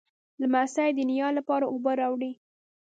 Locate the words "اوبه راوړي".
1.73-2.31